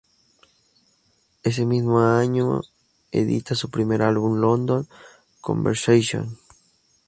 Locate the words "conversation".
5.41-6.39